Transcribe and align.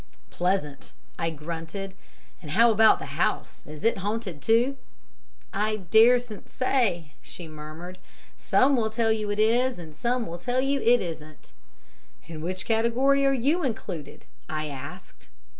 "'Pleasant,' 0.31 0.93
I 1.19 1.29
grunted. 1.29 1.93
'And 2.41 2.49
how 2.49 2.71
about 2.71 2.97
the 2.97 3.19
house 3.21 3.63
is 3.67 3.83
it 3.83 3.99
haunted 3.99 4.41
too?' 4.41 4.77
"'I 5.53 5.75
daresn't 5.91 6.49
say,' 6.49 7.13
she 7.21 7.47
murmured. 7.47 7.99
'Some 8.35 8.75
will 8.75 8.89
tell 8.89 9.11
you 9.11 9.29
it 9.29 9.37
is, 9.37 9.77
and 9.77 9.95
some 9.95 10.25
will 10.25 10.39
tell 10.39 10.59
you 10.59 10.81
it 10.81 11.01
isn't.' 11.01 11.51
"'In 12.27 12.41
which 12.41 12.65
category 12.65 13.23
are 13.27 13.31
you 13.31 13.63
included?' 13.63 14.25
I 14.49 14.69
asked. 14.69 15.29